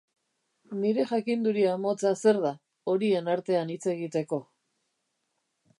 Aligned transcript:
Nire 0.77 1.03
jakinduria 1.11 1.75
motza 1.83 2.13
zer 2.23 2.41
da, 2.47 2.53
horien 2.93 3.31
artean 3.35 3.75
hitz 3.75 3.83
egiteko? 3.95 4.45